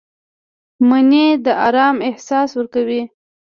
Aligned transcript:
مني 0.87 1.25
د 1.45 1.47
آرام 1.67 1.97
احساس 2.09 2.49
ورکوي 2.55 3.01